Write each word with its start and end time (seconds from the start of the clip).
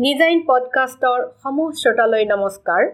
নিজাইন 0.00 0.38
পডকাষ্টৰ 0.48 1.24
সমূহ 1.42 1.72
শ্ৰোতালৈ 1.78 2.22
নমস্কাৰ। 2.28 2.84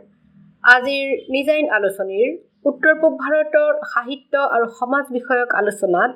আজিৰ 0.65 1.11
নিজাইন 1.35 1.69
আলোচনীৰ 1.77 2.31
উত্তৰ 2.65 2.97
পূব 3.03 3.13
ভাৰতৰ 3.19 3.77
সাহিত্য 3.91 4.47
আৰু 4.57 4.67
সমাজ 4.79 5.05
বিষয়ক 5.11 5.55
আলোচনাত 5.55 6.11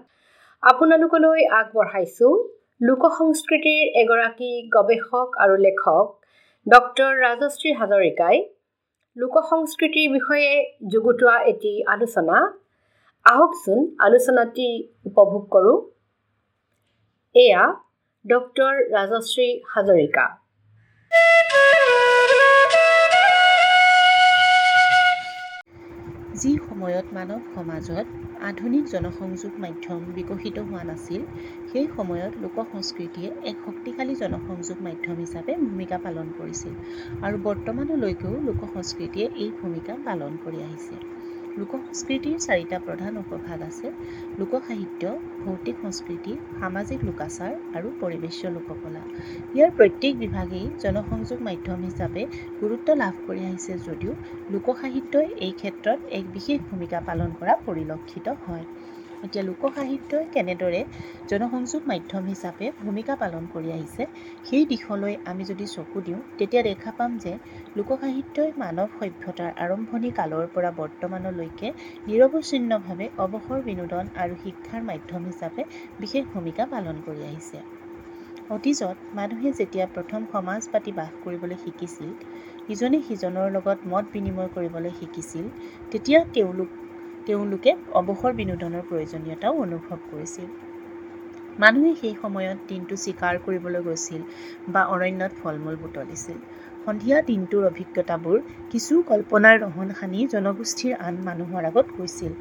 আপোনালোকলৈ 0.62 1.46
আগবঢ়াইছোঁ 1.58 2.32
লোক 2.80 3.06
সংস্কৃতিৰ 3.18 3.92
এগৰাকী 4.02 4.50
গৱেষক 4.78 5.38
আৰু 5.45 5.60
লেখক 5.66 6.10
ডক্টৰ 6.66 7.22
ৰাজশ্ৰী 7.22 7.72
হাজৰিকাই। 7.72 8.42
লোক 9.16 9.40
সংস্কৃতিৰ 9.50 10.12
বিষয়ে 10.12 10.52
যুগুতোৱা 10.92 11.36
এটি 11.45 11.72
আলোচনা। 11.86 12.42
আহকচোন 13.26 13.88
আলোচনাটি 13.98 14.68
উপভোগ 15.04 15.48
কৰোঁ। 15.54 15.78
এয়া 17.34 17.64
ডক্টৰ 18.24 18.74
ৰাজশ্ৰী 18.98 19.48
হাজৰিকা। 19.76 20.39
যি 26.41 26.52
সময়ত 26.68 27.06
মানৱ 27.12 27.41
সমাজত 27.55 28.06
আধুনিক 28.41 28.84
জনসংযোগ 28.84 29.52
মাধ্যম 29.59 30.01
বিকশিত 30.15 30.56
হোৱা 30.59 30.82
নাছিল 30.84 31.23
সেই 31.73 31.87
সময়ত 31.96 32.32
লোক 32.43 32.57
সংস্কৃতিয়ে 32.73 33.30
এক 33.45 33.57
শক্তিশালী 33.66 34.15
জনসংযোগ 34.15 34.76
মাধ্যম 34.82 35.16
হিচাপে 35.16 35.52
ভূমিকা 35.57 35.99
পালন 35.99 36.26
কৰিছিল 36.38 36.74
আৰু 37.23 37.37
বৰ্তমানলৈকেও 37.43 38.34
লোক 38.40 38.60
সংস্কৃতিয়ে 38.74 39.27
এই 39.37 39.51
ভূমিকা 39.62 39.93
পালন 40.04 40.32
কৰি 40.45 40.59
আহিছে। 40.62 40.95
লোক 41.52 41.73
সংস্কৃতিৰ 41.76 42.34
চাৰিটা 42.43 42.79
প্ৰধান 42.82 43.16
উপভাগ 43.18 43.62
আছে। 43.65 43.88
লোকসাহিত্য 44.38 45.02
ভৌতিক 45.38 45.80
সংস্কৃতি 45.82 46.34
সামাজিক 46.59 47.01
লোকাচাৰ 47.04 47.56
আৰু 47.74 47.88
পৰিৱেশ্য 48.01 48.52
লোককলা। 48.52 49.02
ইয়াৰ 49.54 49.71
প্ৰত্যেক 49.73 50.12
বিভাগেই 50.18 50.66
জনসংযোগ 50.78 51.43
মাধ্যম 51.43 51.78
হিচাপে 51.84 52.23
গুৰুত্ব 52.60 52.88
লাভ 52.96 53.15
কৰি 53.26 53.43
আহিছে 53.45 53.73
যদিও 53.87 54.12
লোকসাহিত্যই 54.51 55.28
এই 55.40 55.52
ক্ষেত্ৰত 55.56 55.98
এক 56.12 56.24
বিশেষ 56.32 56.59
ভূমিকা 56.71 56.98
পালন 57.06 57.30
কৰা 57.40 57.54
পৰিলক্ষিত 57.66 58.26
হয়। 58.46 58.65
এতিয়া 59.26 59.43
লোকসাহিত্যই 59.45 60.26
কেনেদৰে 60.32 60.80
জনসংযোগ 61.29 61.82
মাধ্যম 61.87 62.23
হিচাপে 62.24 62.66
ভূমিকা 62.80 63.15
পালন 63.16 63.45
কৰি 63.54 63.68
আহিছে 63.73 64.03
সেই 64.44 64.65
দিশলৈ 64.66 65.15
আমি 65.25 65.43
যদি 65.44 65.65
চকু 65.66 65.99
দিওঁ 66.06 66.21
তেতিয়া 66.38 66.62
দেখা 66.62 66.91
পাম 66.99 67.10
যে 67.19 67.32
লোকসাহিত্যই 67.77 68.50
মানৱ 68.59 68.88
সভ্যতাৰ 68.99 69.50
আৰম্ভণি 69.65 70.10
কালৰ 70.19 70.47
পৰা 70.54 70.71
বৰ্তমানলৈকে 70.77 71.69
নিৰৱচ্ছিন্নভাৱে 72.06 73.06
অৱসৰ 73.25 73.60
বিনোদন 73.62 74.04
আৰু 74.22 74.34
শিক্ষাৰ 74.44 74.82
মাধ্যম 74.84 75.22
হিচাপে 75.27 75.62
বিশেষ 76.00 76.25
ভূমিকা 76.34 76.62
পালন 76.66 76.97
কৰি 77.06 77.22
আহিছে। 77.25 77.59
অতীজত 78.50 78.97
মানুহে 79.15 79.50
যেতিয়া 79.59 79.87
প্ৰথম 79.94 80.21
সমাজ 80.32 80.62
পাতি 80.72 80.93
বাস 80.93 81.10
কৰিবলৈ 81.25 81.56
শিকিছিল 81.65 82.10
ইজনে 82.69 82.99
সিজনৰ 83.09 83.47
লগত 83.56 83.78
মত 83.93 84.05
বিনিময় 84.12 84.50
কৰিবলৈ 84.56 84.93
শিকিছিল 85.00 85.44
তেতিয়া 85.93 86.21
তেওঁলোক 86.34 86.71
তেওঁলোকে 87.31 87.72
অৱসৰ 87.92 88.32
বিনোদনৰ 88.32 88.82
প্ৰয়োজনীয়তাও 88.88 89.54
অনুভৱ 89.59 89.98
কৰিছিল। 90.10 90.48
মানুহে 91.59 91.92
সেই 91.94 92.14
সময়ত 92.22 92.59
দিনটো 92.69 92.94
চিকাৰ 92.97 93.34
কৰিবলৈ 93.38 93.81
গৈছিল 93.82 94.22
বা 94.69 94.82
অৰণ্যত 94.84 95.32
ফল 95.43 95.56
মূল 95.59 95.77
বুটলিছিল। 95.77 96.37
সন্ধিয়া 96.87 97.19
দিনটোৰ 97.22 97.62
অভিজ্ঞতাবোৰ 97.66 98.38
কিছু 98.71 98.94
কল্পনাৰ 99.03 99.56
ৰহণ 99.60 99.88
সানি 99.94 100.27
জনগোষ্ঠীৰ 100.27 100.93
আন 101.00 101.15
মানুহৰ 101.25 101.62
আগত 101.65 101.87
কৈছিল 101.97 102.32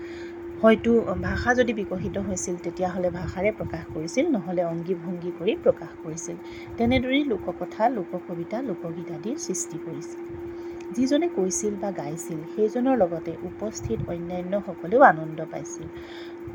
হয়তো 0.61 0.91
ভাষা 1.21 1.51
যদি 1.53 1.73
বিকশিত 1.73 2.15
হৈছিল 2.17 2.55
তেতিয়াহ'লে 2.63 3.09
ভাষাৰে 3.09 3.49
প্ৰকাশ 3.51 3.83
কৰিছিল 3.93 4.25
নহ'লে 4.31 4.63
অংগী 4.63 4.95
ভংগী 4.95 5.31
কৰি 5.39 5.53
প্ৰকাশ 5.63 5.91
কৰিছিল। 6.03 6.35
তেনেদৰেই 6.77 7.23
লোককথা 7.23 7.83
লোককবিতা 7.89 8.57
লোকগীত 8.61 9.09
আদিৰ 9.11 9.37
সৃষ্টি 9.37 9.77
কৰিছিল। 9.85 10.48
যিজনে 10.95 11.27
কৈছিল 11.37 11.73
বা 11.83 11.89
গাইছিল 11.91 12.39
সেইজনৰ 12.53 12.95
লগতে 13.03 13.31
উপস্থিত 13.49 13.99
অন্যান্যসকলেও 14.13 15.01
আনন্দ 15.11 15.39
পাইছিল। 15.51 15.87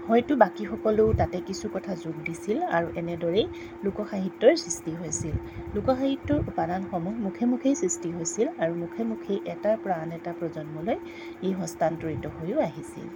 হয়তো 0.08 0.32
বাকীসকলেও 0.36 1.08
তাতে 1.20 1.38
কিছু 1.48 1.66
কথা 1.74 1.92
যোগ 2.04 2.16
দিছিল 2.26 2.58
আৰু 2.76 2.86
এনেদৰেই 3.00 3.46
লোকসাহিত্যৰ 3.84 4.54
সৃষ্টি 4.64 4.92
হৈছিল। 5.00 5.34
লোকসাহিত্যৰ 5.74 6.40
উপাদানসমূহ 6.50 7.14
মুখে 7.26 7.44
মুখেই 7.52 7.74
সৃষ্টি 7.74 8.08
হৈছিল 8.16 8.46
আৰু 8.62 8.74
মুখে 8.74 9.02
মুখেই 9.10 9.38
এটাৰ 9.52 9.76
পৰা 9.82 9.96
আন 10.02 10.10
এটা 10.18 10.32
প্ৰজন্মলৈ 10.40 10.96
ই 11.42 11.50
হস্তান্তৰিত 11.60 12.24
হৈও 12.36 12.58
আহিছিল। 12.68 13.06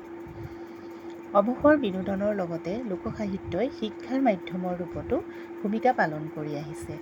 অৱসৰ 1.38 1.74
বিনোদনৰ 1.84 2.32
লগতে 2.40 2.72
লোকসাহিত্যই 2.90 3.68
শিক্ষাৰ 3.80 4.20
মাধ্যমৰ 4.22 4.74
ৰূপতো 4.80 5.16
ভূমিকা 5.62 5.90
পালন 5.92 6.22
কৰি 6.36 6.52
আহিছে। 6.62 6.94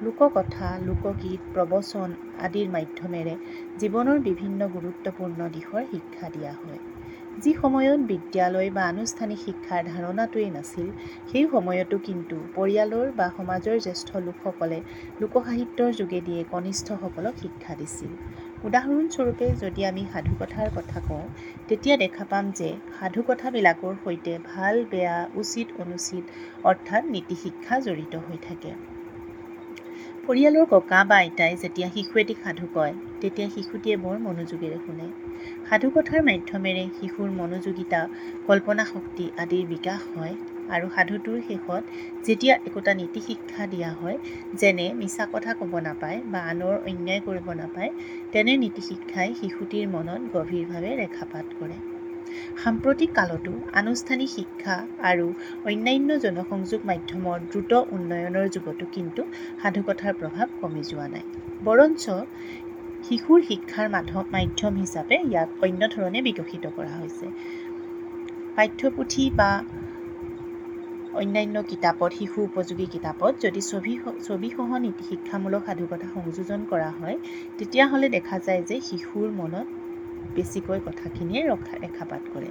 লোককথা 0.00 0.68
লোকগীত 0.86 1.40
প্ৰবচন 1.54 2.08
আদিৰ 2.42 2.68
মাধ্যমেৰে 2.70 3.34
জীৱনৰ 3.80 4.18
বিভিন্ন 4.20 4.60
গুৰুত্বপূৰ্ণ 4.68 5.48
দিশৰ 5.52 5.82
শিক্ষা 5.90 6.26
দিয়া 6.28 6.52
হয়। 6.52 6.78
যি 7.38 7.52
সময়ত 7.62 8.00
বিদ্যালয় 8.00 8.70
বা 8.70 8.82
আনুষ্ঠানিক 8.84 9.38
শিক্ষাৰ 9.38 9.82
ধাৰণাটোৱেই 9.84 10.50
নাছিল 10.50 10.88
সেই 11.32 11.44
সময়তো 11.52 11.96
কিন্তু 11.98 12.36
পৰিয়ালৰ 12.54 13.06
বা 13.16 13.26
সমাজৰ 13.36 13.76
জ্যেষ্ঠ 13.80 14.08
লোকসকলে 14.26 14.78
লোকসাহিত্যৰ 15.20 15.90
যোগেদিয়ে 15.92 16.42
কনিষ্ঠসকলক 16.44 17.34
শিক্ষা 17.42 17.72
দিছিল। 17.74 18.10
উদাহৰণস্বৰূপে 18.64 19.46
যদি 19.60 19.80
আমি 19.84 20.02
সাধুকথাৰ 20.12 20.68
কথা 20.74 20.98
কওঁ 21.08 21.26
তেতিয়া 21.68 21.96
দেখা 21.96 22.24
পাম 22.24 22.44
যে 22.54 22.70
সাধুকথাবিলাকৰ 23.00 23.94
সৈতে 24.04 24.32
ভাল 24.44 24.74
বেয়া 24.90 25.16
উচিত 25.34 25.66
অনুচিত 25.80 26.24
অৰ্থাৎ 26.64 27.02
নীতি 27.06 27.36
শিক্ষা 27.42 27.76
জড়িত 27.80 28.14
হৈ 28.28 28.38
থাকে। 28.48 28.72
পৰিয়ালৰ 30.26 30.66
ককা 30.72 31.00
বা 31.10 31.16
আইতাই 31.16 31.52
যেতিয়া 31.62 31.88
শিশু 31.94 32.14
এটি 32.22 32.34
সাধু 32.42 32.66
কয় 32.74 32.92
তেতিয়া 33.20 33.48
শিশুটিয়ে 33.54 33.96
বৰ 33.96 34.16
মনোযোগেৰে 34.26 34.78
শুনে। 34.86 35.06
সাধুকথাৰ 35.68 36.20
মাধ্যমেৰে 36.28 36.84
শিশুৰ 36.98 37.30
মনোযোগিতা 37.40 38.00
কল্পনা 38.46 38.84
শক্তি 38.92 39.24
আদিৰ 39.42 39.64
বিকাশ 39.66 40.00
হয় 40.16 40.34
আৰু 40.74 40.86
সাধুটোৰ 40.96 41.38
শেষত 41.48 41.82
যেতিয়া 42.26 42.54
একোটা 42.68 42.92
নীতি 43.00 43.20
শিক্ষা 43.28 43.62
দিয়া 43.66 43.90
হয় 44.00 44.18
যেনে 44.60 44.86
মিছা 45.00 45.24
কথা 45.32 45.50
ক'ব 45.60 45.72
নাপায় 45.88 46.18
বা 46.32 46.40
আনৰ 46.50 46.74
অন্যায় 46.90 47.22
কৰিব 47.26 47.48
নাপায় 47.62 47.90
তেনে 48.32 48.52
নীতি 48.64 48.82
শিক্ষাই 48.90 49.28
শিশুটিৰ 49.40 49.86
মনত 49.94 50.22
গভীৰভাৱে 50.34 50.90
ৰেখাপাত 51.02 51.46
কৰে। 51.60 51.78
সাম্প্ৰতিক 52.64 53.10
কালতো 53.14 53.52
আনুষ্ঠানিক 53.72 54.28
শিক্ষা 54.28 54.76
আৰু 55.02 55.26
অন্যান্য 55.64 56.10
জনসংযোগ 56.18 56.80
মাধ্যমৰ 56.90 57.38
দ্ৰুত 57.50 57.72
উন্নয়নৰ 57.92 58.46
যুগতো 58.48 58.84
কিন্তু 58.92 59.22
সাধুকথাৰ 59.62 60.14
প্ৰভাৱ 60.20 60.46
কমি 60.60 60.82
যোৱা 60.82 61.06
নাই। 61.08 61.24
বৰঞ্চ 61.64 62.04
শিশুৰ 63.08 63.40
শিক্ষাৰ 63.42 63.88
মাধ্যম 63.88 64.24
মাধ্যম 64.32 64.72
হিচাপে 64.76 65.16
ইয়াক 65.30 65.48
অন্য 65.62 65.82
ধৰণে 65.94 66.18
বিকশিত 66.22 66.64
কৰা 66.76 66.92
হৈছে। 67.00 67.26
পাঠ্যপুথি 68.56 69.24
বা 69.30 69.50
অন্যান্য 71.12 71.56
কিতাপত 71.62 72.10
শিশু 72.12 72.38
উপযোগী 72.42 72.86
কিতাপত 72.86 73.32
যদি 73.40 73.60
ছবি 73.60 73.92
ছবিসহ 74.22 74.68
নীতি 74.78 75.04
শিক্ষামূলক 75.10 75.62
সাধুকথা 75.66 76.08
সংযোজন 76.14 76.60
কৰা 76.70 76.90
হয় 76.90 77.16
তেতিয়াহ'লে 77.58 78.08
দেখা 78.08 78.36
যায় 78.38 78.62
যে 78.62 78.76
শিশুৰ 78.80 79.28
মনত 79.30 79.66
বেছিকৈ 80.36 80.80
কথাখিনিয়ে 80.86 81.42
ৰখা 81.46 81.74
ৰেখাপাত 81.82 82.22
কৰে। 82.34 82.50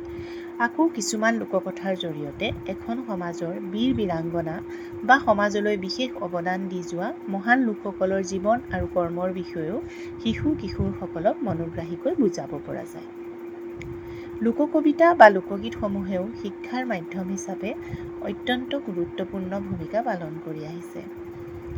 আকৌ 0.60 0.84
কিছুমান 0.88 1.34
লোককথাৰ 1.36 1.94
জৰিয়তে 1.96 2.48
এখন 2.68 2.96
সমাজৰ 3.08 3.54
বীৰ 3.72 3.92
বীৰাংগনা 3.94 4.56
বা 5.04 5.16
সমাজলৈ 5.26 5.78
বিশেষ 5.78 6.10
অৱদান 6.22 6.60
দি 6.68 6.82
যোৱা 6.92 7.08
মহান 7.28 7.60
লোকসকলৰ 7.64 8.22
জীৱন 8.24 8.58
আৰু 8.72 8.86
কৰ্মৰ 8.94 9.30
বিষয়েও 9.34 9.78
শিশু 10.24 10.48
কিশোৰসকলক 10.62 11.36
মনোগ্ৰাহীকৈ 11.44 12.14
বুজাব 12.16 12.52
পৰা 12.68 12.84
যায়। 12.94 13.10
লোককবিতা 14.42 15.08
বা 15.14 15.28
লোকগীতসমূহেও 15.30 16.24
শিক্ষাৰ 16.42 16.84
মাধ্যম 16.86 17.26
হিচাপে 17.30 17.72
অত্যন্ত 18.22 18.72
গুৰুত্বপূৰ্ণ 18.88 19.52
ভূমিকা 19.60 20.00
পালন 20.02 20.34
কৰি 20.46 20.62
আহিছে। 20.66 21.02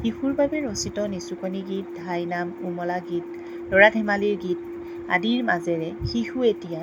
শিশুৰ 0.03 0.31
বাবে 0.33 0.57
ৰচিত 0.61 0.97
নিচুকনি 1.07 1.61
গীত 1.61 1.85
ধাইনাম 1.97 2.47
উমলা 2.61 2.99
গীত 3.09 3.25
ল'ৰা 3.71 3.89
ধেমালিৰ 3.89 4.35
গীত 4.37 4.59
আদিৰ 5.11 5.39
মাজেৰে 5.43 5.89
শিশু 6.07 6.43
এতিয়া 6.45 6.81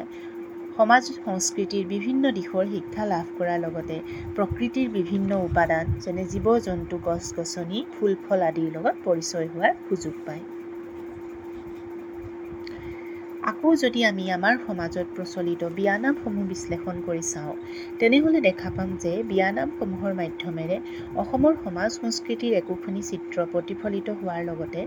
সমাজ 0.77 1.07
সংস্কৃতিৰ 1.19 1.85
বিভিন্ন 1.87 2.31
দিশৰ 2.33 2.67
শিক্ষা 2.71 3.05
লাভ 3.07 3.31
কৰাৰ 3.39 3.59
লগতে 3.61 3.97
প্ৰকৃতিৰ 4.37 4.93
বিভিন্ন 4.93 5.41
উপাদান 5.45 5.97
যেনে 6.01 6.25
জীৱ 6.29 6.47
জন্তু 6.65 7.01
গছ 7.05 7.25
গছনি 7.37 7.83
ফুল 7.95 8.15
ফল 8.25 8.47
আদিৰ 8.47 8.71
লগত 8.75 8.97
পৰিচয় 9.05 9.49
হোৱাৰ 9.55 9.75
সুযোগ 9.89 10.15
পায়। 10.27 10.43
আকৌ 13.43 13.71
যদি 13.75 14.01
আমি 14.05 14.25
আমাৰ 14.31 14.55
সমাজত 14.63 15.07
প্ৰচলিত 15.17 15.67
বিয়ানামসমূহ 15.75 16.47
বিশ্লেষণ 16.47 16.97
কৰি 17.07 17.23
চাওঁ 17.25 17.55
তেনেহ'লে 18.01 18.41
দেখা 18.41 18.71
পাম 18.71 18.89
যে 18.97 19.13
বিয়ানামসমূহৰ 19.29 20.13
মাধ্যমেৰে 20.15 20.77
অসমৰ 21.17 21.55
সমাজ 21.65 21.91
সংস্কৃতিৰ 21.97 22.57
একোখনি 22.59 23.03
চিত্ৰ 23.03 23.47
প্ৰতিফলিত 23.53 24.17
হোৱাৰ 24.21 24.43
লগতে 24.45 24.85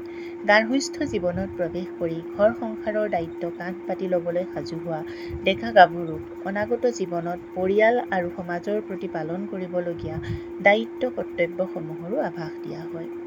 গাৰ্হস্থ্য 0.48 1.08
জীৱনত 1.14 1.50
প্ৰৱেশ 1.58 1.88
কৰি 2.00 2.20
ঘৰ 2.36 2.52
সংসাৰৰ 2.60 3.08
দায়িত্ব 3.10 3.54
কান্ধ 3.58 3.88
পাতি 3.88 4.06
ল'বলৈ 4.08 4.46
সাজু 4.54 4.82
হোৱা 4.84 5.02
ডেকা 5.44 5.72
গাভৰুক 5.72 6.22
অনাগত 6.46 6.84
জীৱনত 7.00 7.40
পৰিয়াল 7.56 7.96
আৰু 8.12 8.28
সমাজৰ 8.38 8.78
প্ৰতি 8.88 9.08
পালন 9.14 9.50
কৰিবলগীয়া 9.52 10.18
দায়িত্ব 10.62 11.02
কৰ্তব্যসমূহৰো 11.18 12.18
আভাস 12.22 12.54
দিয়া 12.64 12.84
হয়। 12.94 13.21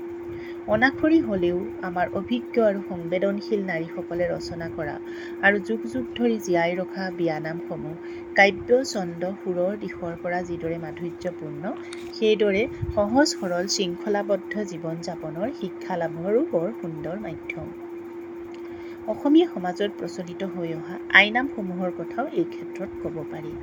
অনাখৰি 0.64 1.16
হ'লেও 1.20 1.56
আমাৰ 1.82 2.06
অভিজ্ঞ 2.14 2.62
আৰু 2.66 2.78
সংবেদনশীল 2.88 3.64
নাৰীসকলে 3.66 4.28
ৰচনা 4.28 4.68
কৰা 4.76 4.94
আৰু 5.42 5.58
যুগ 5.68 5.82
যুগ 5.92 6.04
ধৰি 6.14 6.36
জীয়াই 6.38 6.72
ৰখা 6.74 7.04
বিয়ানামসমূহ 7.16 7.94
কাব্য 8.34 8.78
ছন্দ 8.84 9.32
সুৰৰ 9.42 9.76
দিশৰ 9.82 10.14
পৰা 10.22 10.38
যিদৰে 10.42 10.78
মাধুৰ্যপূৰ্ণ 10.78 11.74
সেইদৰে 12.14 12.62
সহজ 12.94 13.26
সৰল 13.34 13.70
শৃংখলাবদ্ধ 13.76 14.64
জীৱন 14.64 14.96
যাপনৰ 15.02 15.54
শিক্ষা 15.60 15.94
লাভৰো 15.96 16.42
বৰ 16.52 16.68
সুন্দৰ 16.80 17.16
মাধ্যম। 17.18 17.68
অসমীয়া 19.06 19.46
সমাজত 19.54 19.90
প্ৰচলিত 19.98 20.42
হৈ 20.54 20.74
অহা 20.74 20.96
আইনামসমূহৰ 21.14 21.90
কথাও 21.96 22.26
এই 22.34 22.46
ক্ষেত্ৰত 22.50 22.90
ক'ব 23.02 23.16
পাৰি। 23.32 23.54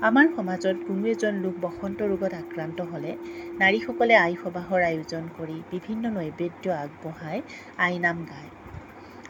আমাৰ 0.00 0.26
সমাজত 0.36 0.76
কোনো 0.86 1.04
এজন 1.06 1.34
লোক 1.40 1.54
বসন্ত 1.60 1.98
ৰোগত 2.02 2.32
আক্ৰান্ত 2.34 2.78
হ'লে 2.90 3.12
নাৰীসকলে 3.58 4.14
আই 4.16 4.34
সবাহৰ 4.42 4.80
আয়োজন 4.82 5.24
কৰি 5.38 5.56
বিভিন্ন 5.70 6.04
নৈবেদ্য 6.10 6.64
আগবঢ়াই 6.76 7.38
আইনাম 7.78 8.18
গায়। 8.24 8.50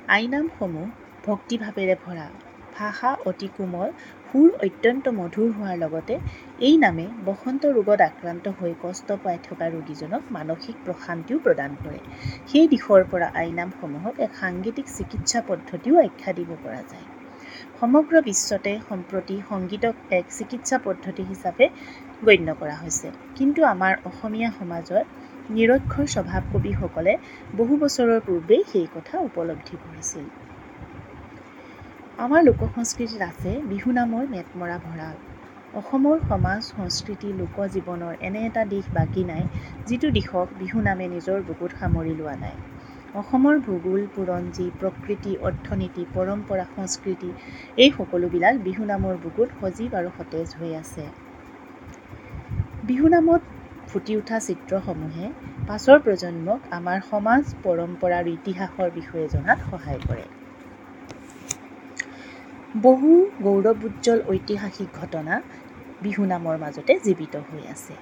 আইনামসমূহ 0.08 0.86
ভক্তিভাৱেৰে 1.24 1.96
ভৰা 2.04 2.26
ভাষা 2.76 3.10
অতি 3.26 3.48
কোমল 3.56 3.88
সুৰ 4.28 4.48
অত্যন্ত 4.66 5.04
মধুৰ 5.10 5.48
হোৱাৰ 5.52 5.76
লগতে 5.78 6.14
এই 6.60 6.76
নামে 6.78 7.06
বসন্ত 7.24 7.62
ৰোগত 7.76 8.00
আক্ৰান্ত 8.00 8.44
হৈ 8.58 8.72
কষ্ট 8.82 9.08
পাই 9.24 9.36
থকা 9.42 9.66
ৰোগীজনক 9.68 10.22
মানসিক 10.30 10.76
প্ৰশান্তিও 10.84 11.38
প্ৰদান 11.38 11.70
কৰে। 11.84 12.00
সেই 12.48 12.66
দিশৰ 12.68 13.00
পৰা 13.10 13.28
আইনামসমূহক 13.34 14.14
এক 14.20 14.32
সাংগীতিক 14.34 14.86
চিকিৎসা 14.96 15.40
পদ্ধতিও 15.48 15.94
আখ্যা 16.00 16.30
দিব 16.32 16.50
পৰা 16.64 16.82
যায়। 16.92 17.06
সমগ্ৰ 17.80 18.14
বিশ্বতে 18.24 18.72
সম্প্ৰতি 18.88 19.36
সংগীতক 19.48 19.94
এক 20.12 20.26
চিকিৎসা 20.30 20.76
পদ্ধতি 20.84 21.22
হিচাপে 21.22 21.66
গণ্য 22.22 22.48
কৰা 22.60 22.76
হৈছে। 22.82 23.08
কিন্তু 23.36 23.60
আমাৰ 23.64 23.92
অসমীয়া 24.04 24.50
সমাজত 24.58 25.04
নিৰক্ষৰ 25.50 26.06
স্বভাৱ 26.06 26.42
কবিসকলে 26.52 27.12
বহু 27.56 27.74
বছৰৰ 27.82 28.20
পূৰ্বেই 28.26 28.62
সেই 28.72 28.88
কথা 28.94 29.14
উপলব্ধি 29.28 29.76
কৰিছিল। 29.84 30.24
আমাৰ 32.18 32.40
লোক 32.44 32.60
সংস্কৃতিত 32.74 33.22
আছে 33.22 33.50
বিহু 33.70 33.90
নামৰ 33.92 34.22
মেটমৰা 34.34 34.76
ভঁৰাল। 34.86 35.16
অসমৰ 35.74 36.16
সমাজ 36.28 36.60
সংস্কৃতি 36.76 37.28
লোকজীৱনৰ 37.32 38.14
এনে 38.20 38.40
এটা 38.46 38.62
দিশ 38.64 38.84
বাকী 38.94 39.22
নাই 39.24 39.42
যিটো 39.86 40.08
দিশক 40.10 40.46
বিহু 40.60 40.78
নামে 40.88 41.06
নিজৰ 41.14 41.38
বুকুত 41.48 41.70
সামৰি 41.80 42.12
লোৱা 42.20 42.36
নাই। 42.44 42.56
অসমৰ 43.18 43.56
ভূগোল 43.66 44.02
বুৰঞ্জী 44.14 44.64
প্ৰকৃতি 44.80 45.32
অৰ্থনীতি 45.46 46.02
পৰম্পৰা 46.14 46.64
সংস্কৃতি 46.74 47.30
এই 47.82 47.90
সকলোবিলাক 47.96 48.54
বিহু 48.66 48.84
নামৰ 48.90 49.14
বুকুত 49.24 49.48
সজীৱ 49.60 49.90
আৰু 50.00 50.10
সতেজ 50.18 50.48
হৈ 50.58 50.70
আছে। 50.82 51.04
বিহু 52.88 53.06
নামত 53.14 53.42
ফুটি 53.88 54.12
উঠা 54.16 54.38
চিত্ৰসমূহে 54.46 55.26
পাছৰ 55.68 55.98
প্ৰজন্মক 56.04 56.60
আমাৰ 56.78 56.98
সমাজ 57.10 57.42
পৰম্পৰা 57.64 58.16
আৰু 58.20 58.30
ইতিহাসৰ 58.38 58.88
বিষয়ে 58.98 59.26
জনাত 59.34 59.58
সহায় 59.70 60.00
কৰে। 60.08 60.26
বহু 62.86 63.10
গৌৰৱোজ্জ্বল 63.44 64.20
ঐতিহাসিক 64.32 64.88
ঘটনা 65.00 65.34
বিহু 66.02 66.22
নামৰ 66.32 66.56
মাজতে 66.64 66.92
জীৱিত 67.04 67.34
হৈ 67.48 67.62
আছে। 67.74 67.94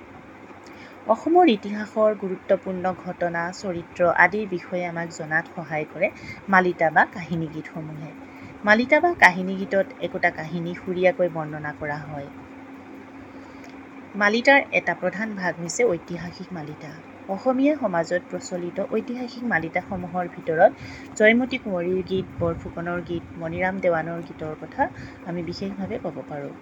অসমৰ 1.09 1.47
ইতিহাসৰ 1.49 2.15
গুৰুত্বপূৰ্ণ 2.15 2.91
ঘটনা 3.03 3.43
চৰিত্ৰ 3.53 4.09
আদিৰ 4.25 4.47
বিষয়ে 4.49 4.85
আমাক 4.87 5.09
জনাত 5.13 5.45
সহায় 5.55 5.87
কৰে 5.93 6.09
মালিতা 6.49 6.89
বা 6.91 7.05
কাহিনী 7.15 7.47
গীতসমূহে। 7.55 8.11
মালিতা 8.65 8.99
বা 9.01 9.11
কাহিনী 9.15 9.55
গীতত 9.57 9.87
একোটা 10.01 10.31
কাহিনী 10.31 10.73
সুৰীয়াকৈ 10.75 11.29
বৰ্ণনা 11.29 11.73
কৰা 11.81 11.99
হয়। 12.09 12.29
মালিতাৰ 14.15 14.61
এটা 14.73 14.93
প্ৰধান 14.95 15.29
ভাগ 15.37 15.53
হৈছে 15.61 15.83
ঐতিহাসিক 15.85 16.49
মালিতা। 16.53 16.91
অসমীয়া 17.29 17.75
সমাজত 17.77 18.23
প্ৰচলিত 18.31 18.79
ঐতিহাসিক 18.91 19.45
মালিতাসমূহৰ 19.45 20.25
ভিতৰত 20.37 20.73
জয়মতী 21.17 21.57
কুঁৱৰীৰ 21.65 22.03
গীত 22.11 22.27
বৰফুকনৰ 22.41 22.99
গীত 23.09 23.25
মণিৰাম 23.39 23.75
দেৱানৰ 23.81 24.21
গীতৰ 24.29 24.55
কথা 24.61 24.83
আমি 25.27 25.41
বিশেষভাৱে 25.43 25.97
ক'ব 26.05 26.17
পাৰোঁ। 26.29 26.53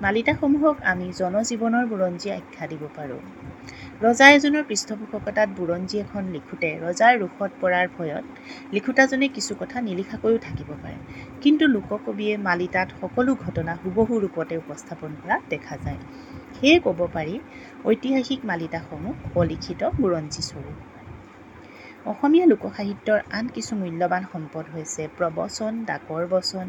মালিতাসমূহক 0.00 0.76
আমি 0.82 1.06
জনজীৱনৰ 1.12 1.84
বুৰঞ্জী 1.86 2.28
আখ্যা 2.30 2.64
দিব 2.66 2.82
পাৰোঁ। 2.96 3.20
ৰজা 4.02 4.26
এজনৰ 4.30 4.64
পৃষ্ঠপোষকতাত 4.64 5.48
বুৰঞ্জী 5.56 5.96
এখন 5.98 6.22
লিখোঁতে 6.32 6.68
ৰজাৰ 6.84 7.14
ৰোষত 7.22 7.50
পৰাৰ 7.60 7.86
ভয়ত 7.96 8.24
লিখোঁতাজনে 8.72 9.26
কিছু 9.28 9.52
কথা 9.60 9.78
নিলিখাকৈও 9.80 10.38
থাকিব 10.38 10.70
পাৰে। 10.82 10.98
কিন্তু 11.40 11.64
লোককবিয়ে 11.66 12.34
মালিতাত 12.48 12.88
সকলো 13.00 13.30
ঘটনা 13.44 13.72
হুবহু 13.82 14.14
ৰূপতে 14.20 14.54
উপস্থাপন 14.56 15.10
কৰা 15.22 15.36
দেখা 15.48 15.74
যায়। 15.76 16.00
সেয়ে 16.56 16.78
ক'ব 16.78 17.00
পাৰি 17.12 17.34
ঐতিহাসিক 17.84 18.40
মালিতাসমূহ 18.44 19.14
অলিখিত 19.36 19.80
বুৰঞ্জীস্বৰূপ 20.00 20.78
অসমীয়া 22.06 22.46
লোকসাহিত্যৰ 22.46 23.20
আন 23.30 23.44
কিছু 23.54 23.72
মূল্যৱান 23.76 24.22
সম্পদ 24.32 24.64
হৈছে 24.74 25.02
প্ৰবচন 25.18 25.72
ডাকৰ 25.84 26.22
বচন 26.26 26.66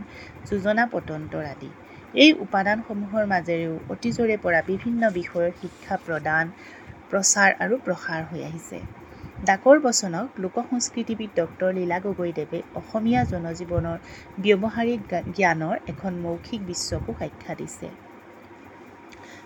যোজনা 0.50 0.84
পতন্তৰ 0.86 1.44
আদি। 1.46 1.70
এই 2.14 2.32
উপাদানসমূহৰ 2.44 3.24
মাজেৰেও 3.26 3.76
অতীজৰে 3.90 4.36
পৰা 4.38 4.60
বিভিন্ন 4.66 5.02
বিষয়ৰ 5.14 5.52
শিক্ষা 5.60 5.96
প্ৰদান 6.06 6.46
প্ৰচাৰ 7.12 7.52
আৰু 7.64 7.76
প্ৰসাৰ 7.86 8.22
হৈ 8.30 8.42
আহিছে। 8.44 8.80
ডাকৰ 9.46 9.78
বচনক 9.86 10.40
লোক 10.40 10.58
সংস্কৃতিবিদ 10.72 11.30
ডক্টৰ 11.36 11.70
লীলা 11.78 12.00
গগৈদেৱে 12.00 12.60
অসমীয়া 12.76 13.22
জনজীৱনৰ 13.24 13.98
ব্যৱহাৰিক 14.44 15.02
জ্ঞানৰ 15.38 15.76
এখন 15.88 16.18
মৌখিক 16.26 16.62
বিশ্বকোষ 16.66 17.18
আখ্যা 17.28 17.54
দিছে। 17.56 17.88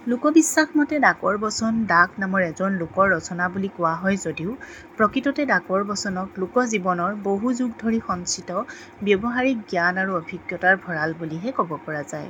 লোকবিশ্বাস 0.08 0.70
মতে 0.78 0.96
ডাকৰ 1.00 1.36
বচন 1.38 1.74
ডাক 1.86 2.10
নামৰ 2.20 2.42
এজন 2.48 2.72
লোকৰ 2.82 3.06
ৰচনা 3.16 3.46
বুলি 3.54 3.70
কোৱা 3.78 3.94
হয় 4.02 4.18
যদিও 4.26 4.52
প্ৰকৃততে 4.98 5.46
ডাকৰ 5.46 5.82
বচনক 5.92 6.28
লোকজীৱনৰ 6.42 7.12
বহু 7.24 7.48
যুগ 7.60 7.70
ধৰি 7.82 8.00
সঞ্চিত 8.10 8.50
ব্যৱহাৰিক 9.06 9.58
জ্ঞান 9.72 9.96
আৰু 10.02 10.12
অভিজ্ঞতাৰ 10.22 10.76
ভঁৰাল 10.84 11.10
বুলিহে 11.20 11.50
ক'ব 11.58 11.72
পৰা 11.86 12.04
যায়। 12.14 12.30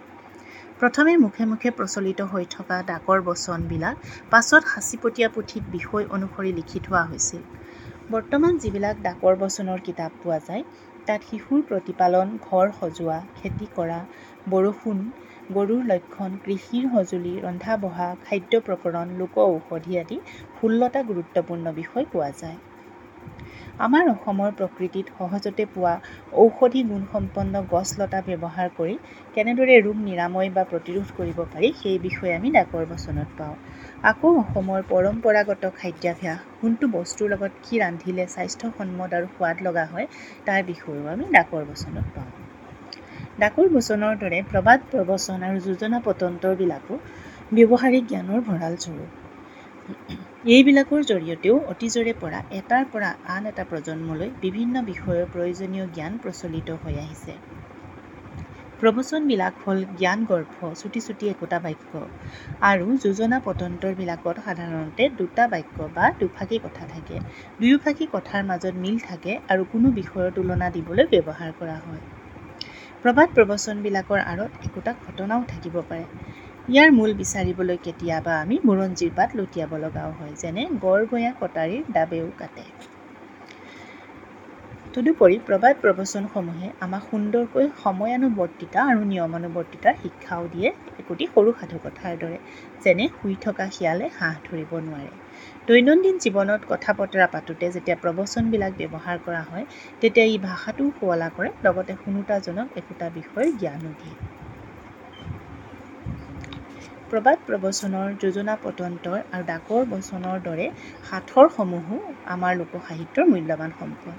প্ৰথমে 0.85 1.13
মুখে 1.17 1.45
মুখে 1.51 1.69
প্ৰচলিত 1.77 2.25
হৈ 2.31 2.43
থকা 2.49 2.75
ডাকৰ 2.87 3.21
বচনবিলাক 3.27 3.95
পাছত 4.31 4.61
সাঁচিপতীয়া 4.73 5.29
পুথিত 5.35 5.63
বিষয় 5.71 6.05
অনুসৰি 6.17 6.51
লিখি 6.57 6.79
থোৱা 6.79 7.01
হৈছিল। 7.05 7.41
বৰ্তমান 8.11 8.59
যিবিলাক 8.65 9.01
ডাকৰ 9.07 9.39
বচনৰ 9.39 9.79
কিতাপ 9.87 10.11
পোৱা 10.19 10.37
যায় 10.49 10.63
তাত 11.07 11.21
শিশুৰ 11.29 11.63
প্ৰতিপালন 11.69 12.35
ঘৰ 12.45 12.67
সজোৱা 12.79 13.17
খেতি 13.39 13.69
কৰা 13.75 13.97
বৰষুণ 14.49 15.01
গৰুৰ 15.51 15.81
লক্ষণ 15.85 16.37
কৃষিৰ 16.45 16.85
সঁজুলি 16.93 17.33
ৰন্ধা 17.39 17.73
বঢ়া 17.83 18.09
খাদ্য 18.25 18.53
প্ৰকৰণ 18.67 19.17
লোক 19.19 19.41
ঔষধি 19.47 19.99
আদি 20.01 20.17
ষোল্লটা 20.57 21.01
গুৰুত্বপূৰ্ণ 21.09 21.65
বিষয় 21.73 22.05
পোৱা 22.13 22.31
যায়। 22.41 22.57
আমাৰ 23.79 24.09
অসমৰ 24.09 24.51
প্ৰকৃতিত 24.51 25.05
সহজতে 25.17 25.63
পোৱা 25.71 25.93
ঔষধি 26.33 26.81
গুণসম্পন্ন 26.83 27.53
গছ 27.71 27.89
লতা 27.99 28.19
ব্যৱহাৰ 28.27 28.69
কৰি 28.77 28.93
কেনেদৰে 29.35 29.75
ৰোগ 29.79 29.97
নিৰাময় 30.03 30.49
বা 30.49 30.63
প্ৰতিৰোধ 30.63 31.09
কৰিব 31.17 31.39
পাৰি 31.53 31.69
সেই 31.81 31.97
বিষয়ে 31.99 32.33
আমি 32.35 32.49
ডাকৰ 32.51 32.85
বচনত 32.85 33.29
পাওঁ। 33.37 33.55
আকৌ 34.03 34.29
অসমৰ 34.37 34.81
পৰম্পৰাগত 34.89 35.63
খাদ্যাভ্যাস 35.75 36.39
কোনটো 36.61 36.85
বস্তুৰ 36.87 37.27
লগত 37.29 37.53
কি 37.63 37.75
ৰান্ধিলে 37.79 38.25
স্বাস্থ্যসন্মত 38.27 39.11
আৰু 39.13 39.27
সোৱাদ 39.35 39.57
লগা 39.61 39.85
হয় 39.85 40.07
তাৰ 40.45 40.61
বিষয়েও 40.63 41.05
আমি 41.07 41.25
ডাকৰ 41.31 41.63
বচনত 41.65 42.07
পাওঁ। 42.15 42.31
ডাকৰ 43.39 43.67
বচনৰ 43.75 44.13
দৰে 44.21 44.39
প্ৰবাদ 44.51 44.79
প্ৰবচন 44.91 45.37
আৰু 45.47 45.57
যোজনা 45.67 45.97
পতন্তৰবিলাকো 46.05 46.93
ব্যৱহাৰিক 47.51 48.03
জ্ঞানৰ 48.07 48.39
ভঁৰাল 48.49 48.73
স্বৰূপ। 48.77 49.11
এইবিলাকৰ 50.45 51.01
জৰিয়তেও 51.03 51.55
অতীজৰে 51.67 52.11
পৰা 52.13 52.39
এটাৰ 52.51 52.83
পৰা 52.91 53.07
আন 53.27 53.45
এটা 53.45 53.63
প্ৰজন্মলৈ 53.63 54.27
বিভিন্ন 54.41 54.75
বিষয়ৰ 54.81 55.23
প্ৰয়োজনীয় 55.33 55.85
জ্ঞান 55.87 56.13
প্ৰচলিত 56.17 56.67
হৈ 56.83 56.95
আহিছে। 56.95 57.33
প্ৰবচনবিলাক 58.79 59.53
হ'ল 59.63 59.79
জ্ঞান 59.97 60.19
গৰ্ভ 60.25 60.69
চুটি 60.75 61.01
চুটি 61.01 61.25
একোটা 61.27 61.59
বাক্য 61.59 61.91
আৰু 62.61 62.87
যোজনা 62.97 63.39
পতন্তৰবিলাকত 63.39 64.35
সাধাৰণতে 64.45 65.03
দুটা 65.17 65.43
বাক্য 65.47 65.77
বা 65.95 66.05
দুফাকী 66.19 66.57
কথা 66.59 66.83
থাকে। 66.85 67.15
দুয়োফাকী 67.59 68.05
কথাৰ 68.11 68.43
মাজত 68.45 68.75
মিল 68.75 68.97
থাকে 68.99 69.31
আৰু 69.49 69.63
কোনো 69.71 69.87
বিষয়ৰ 69.91 70.29
তুলনা 70.31 70.67
দিবলৈ 70.69 71.05
ব্যৱহাৰ 71.11 71.51
কৰা 71.59 71.77
হয়। 71.85 72.01
প্ৰবাদ 73.03 73.27
প্ৰবচনবিলাকৰ 73.35 74.19
আঁৰত 74.27 74.51
একোটা 74.63 74.91
ঘটনাও 75.05 75.41
থাকিব 75.47 75.75
পাৰে। 75.89 76.05
ইয়াৰ 76.65 76.89
মূল 76.91 77.11
বিচাৰিবলৈ 77.17 77.77
কেতিয়াবা 77.85 78.33
আমি 78.43 78.55
বুৰঞ্জীৰ 78.67 79.11
পাত 79.17 79.29
লুটিয়াব 79.39 79.71
লগাও 79.81 80.11
হয় 80.19 80.33
যেনে 80.41 80.63
গড় 80.83 81.03
গঞা 81.11 81.31
কটাৰীৰ 81.41 81.83
দাবেও 81.91 82.27
কাটে। 82.37 82.63
তদুপৰি 84.93 85.37
প্ৰবাদ 85.49 85.73
প্ৰবচনসমূহে 85.83 86.67
আমাক 86.79 87.03
সুন্দৰকৈ 87.11 87.65
সময়ানুবৰ্তিতা 87.83 88.79
আৰু 88.91 89.01
নিয়মানুবৰ্তিতাৰ 89.11 89.95
শিক্ষাও 90.03 90.43
দিয়ে 90.53 90.69
একোটি 91.01 91.23
সৰু 91.33 91.49
সাধুকথাৰ 91.59 92.13
দৰে 92.23 92.37
যেনে 92.83 93.05
শুই 93.17 93.35
থকা 93.45 93.65
শিয়ালে 93.75 94.07
হাঁহ 94.19 94.35
ধৰিব 94.47 94.71
নোৱাৰে। 94.87 95.11
দৈনন্দিন 95.67 96.15
জীৱনত 96.23 96.61
কথা 96.67 96.91
বতৰা 96.99 97.27
পাতোঁতে 97.33 97.65
যেতিয়া 97.75 97.97
প্ৰবচনবিলাক 98.03 98.73
ব্যৱহাৰ 98.79 99.17
কৰা 99.25 99.41
হয় 99.49 99.65
তেতিয়া 100.01 100.25
ই 100.25 100.37
ভাষাটোও 100.47 100.89
শুৱলা 100.97 101.29
কৰে 101.37 101.49
লগতে 101.65 101.93
শুনোতাজনক 102.03 102.67
একোটা 102.77 103.07
বিষয়ৰ 103.17 103.47
জ্ঞানো 103.61 103.91
দিয়ে। 104.01 104.17
প্ৰবাদ 107.15 107.43
প্ৰবচনৰ 107.45 108.15
যোজনা 108.19 108.53
পতন্তৰ 108.63 109.19
আৰু 109.31 109.43
ডাকৰ 109.45 109.83
বচনৰ 109.89 110.39
দৰে 110.43 110.63
সাঁথৰসমূহো 111.09 111.99
আমাৰ 112.25 112.57
লোকসাহিত্যৰ 112.57 113.29
মূল্যৱান 113.29 113.71
সম্পদ। 113.79 114.17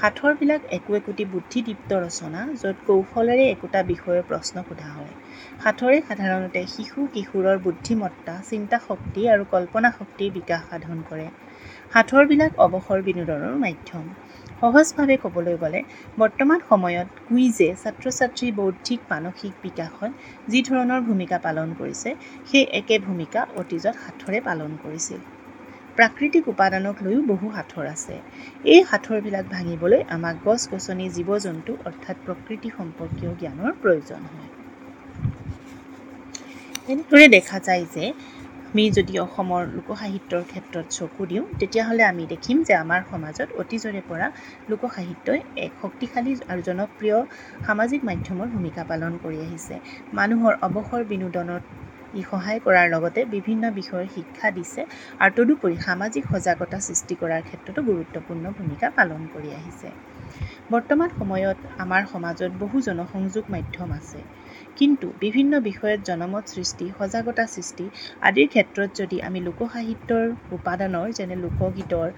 সাঁথৰবিলাক 0.00 0.66
একো 0.70 0.96
একোটি 0.96 1.24
বুদ্ধিদীপ্ত 1.30 1.90
ৰচনা 1.98 2.42
য'ত 2.54 2.76
কৌশলেৰে 2.86 3.46
একোটা 3.48 3.80
বিষয়ৰ 3.82 4.28
প্ৰশ্ন 4.28 4.56
সোধা 4.68 4.90
হয়। 4.90 5.14
সাঁথৰে 5.62 5.98
সাধাৰণতে 6.08 6.66
শিশু 6.66 7.06
কিশোৰৰ 7.14 7.64
বুদ্ধিমত্তা 7.64 8.34
চিন্তা 8.50 8.82
শক্তি 8.88 9.20
আৰু 9.28 9.44
কল্পনা 9.50 9.94
শক্তিৰ 9.98 10.30
বিকাশ 10.32 10.62
সাধন 10.70 11.02
কৰে। 11.10 11.26
সাঁথৰবিলাক 11.94 12.52
অৱসৰ 12.64 13.00
বিনোদনৰ 13.08 13.54
মাধ্যম। 13.64 14.04
সহজভাৱে 14.60 15.16
ক'বলৈ 15.24 15.54
গ'লে 15.62 15.80
বৰ্তমান 16.18 16.60
সময়ত 16.70 17.08
কুইজে 17.26 17.68
ছাত্ৰ 17.82 18.06
ছাত্ৰীৰ 18.18 18.52
বৌদ্ধিক 18.60 19.00
মানসিক 19.10 19.52
বিকাশত 19.62 20.10
যি 20.50 20.60
ধৰণৰ 20.68 21.00
ভূমিকা 21.08 21.38
পালন 21.46 21.68
কৰিছে 21.80 22.10
সেই 22.50 22.64
একে 22.80 22.96
ভূমিকা 23.06 23.40
অতীজত 23.60 23.94
সাঁথৰে 24.04 24.38
পালন 24.48 24.70
কৰিছিল। 24.84 25.20
প্ৰাকৃতিক 25.96 26.44
উপাদানক 26.48 26.96
লৈও 27.04 27.20
বহু 27.32 27.46
সাঁথৰ 27.56 27.86
আছে। 27.86 28.14
এই 28.74 28.80
সাঁথৰবিলাক 28.90 29.46
ভাঙিবলৈ 29.54 30.00
আমাক 30.16 30.36
গছ 30.46 30.62
গছনি 30.72 31.04
জীৱ 31.16 31.30
জন্তু 31.46 31.72
অৰ্থাৎ 31.88 32.16
প্ৰকৃতি 32.26 32.68
সম্পৰ্কীয় 32.78 33.32
জ্ঞানৰ 33.40 33.72
প্ৰয়োজন 33.82 34.22
হয়। 34.32 34.50
এনেদৰে 36.92 37.26
দেখা 37.36 37.58
যায় 37.66 37.84
যে 37.94 38.04
আমি 38.74 38.84
যদি 38.90 39.14
অসমৰ 39.18 39.62
লোকসাহিত্যৰ 39.72 40.42
ক্ষেত্ৰত 40.50 40.86
চকু 40.90 41.22
দিওঁ 41.30 41.44
তেতিয়াহ'লে 41.60 42.04
আমি 42.06 42.24
দেখিম 42.32 42.56
যে 42.68 42.74
আমাৰ 42.76 43.00
সমাজত 43.10 43.48
অতীজৰে 43.62 44.00
পৰা 44.08 44.26
লোকসাহিত্যই 44.70 45.40
এক 45.66 45.72
শক্তিশালী 45.82 46.32
আৰু 46.50 46.60
জনপ্ৰিয় 46.68 47.18
সামাজিক 47.66 48.00
মাধ্যমৰ 48.08 48.46
ভূমিকা 48.54 48.82
পালন 48.90 49.12
কৰি 49.24 49.38
আহিছে। 49.46 49.74
মানুহৰ 50.18 50.54
অৱসৰ 50.66 51.02
বিনোদনত 51.12 51.62
ই 52.14 52.22
সহায় 52.30 52.60
কৰাৰ 52.66 52.86
লগতে 52.94 53.20
বিভিন্ন 53.36 53.64
বিষয়ৰ 53.78 54.06
শিক্ষা 54.16 54.48
দিছে 54.56 54.80
আৰু 55.20 55.32
তদুপৰি 55.38 55.76
সামাজিক 55.86 56.24
সজাগতা 56.32 56.78
সৃষ্টি 56.88 57.14
কৰাৰ 57.22 57.42
ক্ষেত্ৰতো 57.48 57.80
গুৰুত্বপূৰ্ণ 57.90 58.44
ভূমিকা 58.58 58.86
পালন 58.98 59.20
কৰি 59.34 59.50
আহিছে। 59.60 59.88
বৰ্তমান 60.70 61.10
সময়ত 61.12 61.68
আমাৰ 61.82 62.06
সমাজত 62.12 62.56
বহু 62.60 62.80
জনসংযোগ 62.86 63.50
মাধ্যম 63.50 63.90
আছে। 63.96 64.22
কিন্তু 64.76 65.10
বিভিন্ন 65.20 65.60
বিষয়ত 65.66 66.00
জনমত 66.06 66.44
সৃষ্টি 66.54 66.88
সজাগতা 66.96 67.44
সৃষ্টি 67.46 67.86
আদিৰ 68.22 68.48
ক্ষেত্ৰত 68.48 68.90
যদি 68.96 69.20
আমি 69.28 69.42
লোকসাহিত্যৰ 69.44 70.24
উপাদানৰ 70.52 71.14
যেনে 71.14 71.36
লোকগীতৰ 71.36 72.08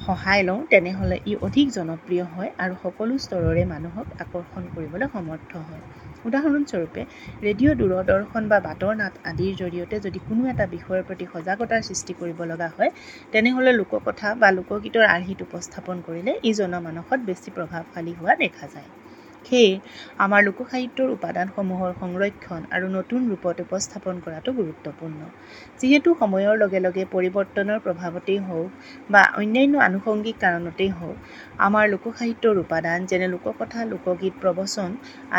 সহায় 0.00 0.42
লওঁ 0.42 0.60
তেনেহ'লে 0.70 1.16
ই 1.22 1.32
অধিক 1.40 1.66
জনপ্ৰিয় 1.72 2.24
হয় 2.34 2.50
আৰু 2.58 2.74
সকলো 2.82 3.18
স্তৰৰে 3.18 3.64
মানুহক 3.66 4.06
আকৰ্ষণ 4.18 4.62
কৰিবলৈ 4.74 5.12
সমৰ্থ 5.12 5.52
হয়। 5.64 5.82
উদাহৰণস্বৰূপে 6.24 7.02
ৰেডিঅ' 7.42 7.78
দূৰদৰ্শন 7.78 8.44
বা 8.48 8.58
বাতৰ 8.64 8.94
নাট 8.96 9.14
আদিৰ 9.24 9.52
জৰিয়তে 9.56 10.00
যদি 10.00 10.18
কোনো 10.24 10.42
এটা 10.48 10.66
বিষয়ৰ 10.68 11.02
প্ৰতি 11.02 11.26
সজাগতাৰ 11.32 11.82
সৃষ্টি 11.82 12.18
কৰিব 12.18 12.42
লগা 12.46 12.68
হয় 12.76 12.90
তেনেহ'লে 13.32 13.72
লোককথা 13.72 14.34
বা 14.36 14.48
লোকগীতৰ 14.52 15.04
আৰ্হিত 15.08 15.38
উপস্থাপন 15.42 16.02
কৰিলে 16.02 16.32
ই 16.40 16.52
জনমানসত 16.54 17.20
বেছি 17.24 17.48
প্ৰভাৱশালী 17.54 18.12
হোৱা 18.18 18.34
দেখা 18.40 18.66
যায়। 18.74 19.01
সেয়ে 19.46 19.72
আমাৰ 20.18 20.40
লোকসাহিত্যৰ 20.48 21.08
উপাদানসমূহৰ 21.16 21.90
সংৰক্ষণ 22.00 22.60
আৰু 22.74 22.86
নতুন 22.98 23.20
ৰূপত 23.30 23.56
উপস্থাপন 23.66 24.14
কৰাটো 24.24 24.50
গুৰুত্বপূৰ্ণ। 24.58 25.20
যিহেতু 25.80 26.10
সময়ৰ 26.20 26.54
লগে 26.62 26.80
লগে 26.86 27.04
পৰিৱৰ্তনৰ 27.14 27.78
প্ৰভাৱতেই 27.86 28.40
হওক 28.48 28.70
বা 29.10 29.22
অন্যান্য 29.40 29.74
আনুষংগিক 29.88 30.36
কাৰণতেই 30.40 30.90
হওক 30.98 31.16
আমাৰ 31.58 31.84
লোকসাহিত্যৰ 31.88 32.56
উপাদান 32.64 32.98
যেনে 33.06 33.28
লোককথা 33.34 33.80
লোকগীত 33.92 34.34
প্ৰবচন 34.42 34.90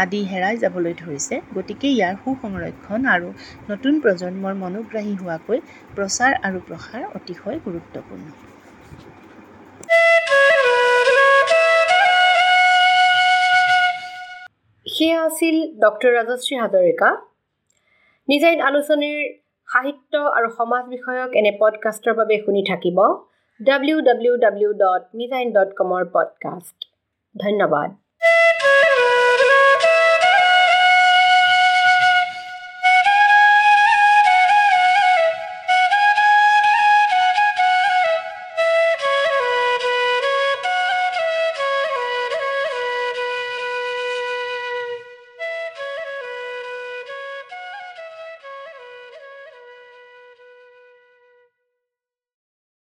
আদি 0.02 0.22
হেৰাই 0.32 0.56
যাবলৈ 0.64 0.94
ধৰিছে 0.94 1.36
গতিকে 1.56 1.88
ইয়াৰ 1.90 2.16
সুসংৰক্ষণ 2.22 3.00
আৰু 3.16 3.30
নতুন 3.70 3.94
প্ৰজন্মৰ 4.04 4.54
মনোগ্ৰাহী 4.64 5.14
হোৱাকৈ 5.22 5.60
প্ৰচাৰ 5.96 6.32
আৰু 6.48 6.60
প্ৰসাৰ 6.68 7.04
অতিশয় 7.16 7.58
গুৰুত্বপূৰ্ণ। 7.66 8.53
সেয়া 15.04 15.24
আছিল 15.24 15.56
ডক্টৰ 15.80 16.12
ৰাজশ্ৰী 16.18 16.56
হাজৰিকা। 16.60 17.08
নিজাইন 18.28 18.62
আলোচনীৰ 18.62 19.18
সাহিত্য 19.68 20.14
আৰু 20.38 20.48
সমাজ 20.58 20.84
বিষয়ক 20.90 21.36
এনে 21.36 21.52
পডকাষ্টৰ 21.60 22.14
বাবে 22.14 22.38
শুনি 22.46 22.62
থাকিব 22.70 23.02
ডাব্লিউ 23.64 23.98
ডাব্লিউ 24.02 24.38
ডাব্লিউ 24.38 24.72
ডট 24.74 25.04
নিজাইন 25.22 25.52
ডট 25.52 25.70
কমৰ 25.80 26.04
পডকাষ্ট 26.14 26.78
ধন্যবাদ। 27.36 27.90